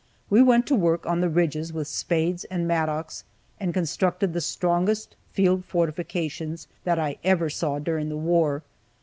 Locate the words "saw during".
7.51-8.09